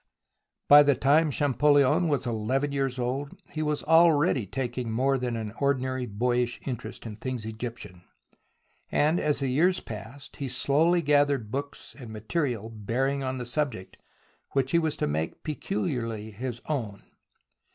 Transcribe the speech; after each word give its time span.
By 0.67 0.81
the 0.81 0.95
time 0.95 1.29
Champollion 1.29 2.07
was 2.07 2.25
eleven 2.25 2.71
years 2.71 2.97
old, 2.97 3.37
he 3.53 3.61
was 3.61 3.83
already 3.83 4.47
taking 4.47 4.89
more 4.89 5.15
than 5.19 5.35
an 5.35 5.53
ordinary 5.61 6.07
boyish 6.07 6.59
interest 6.65 7.05
in 7.05 7.17
things 7.17 7.45
Egyptian, 7.45 8.01
and, 8.91 9.19
as 9.19 9.41
the 9.41 9.47
years 9.47 9.79
passed, 9.79 10.37
he 10.37 10.47
slowly 10.47 11.03
gathered 11.03 11.51
books 11.51 11.95
and 11.95 12.09
material 12.09 12.71
bearing 12.71 13.21
on 13.21 13.37
the 13.37 13.45
subject 13.45 13.95
which 14.53 14.71
he 14.71 14.79
was 14.79 14.97
to 14.97 15.05
make 15.05 15.43
pecuHarly 15.43 16.31
his 16.31 16.61
own. 16.67 17.03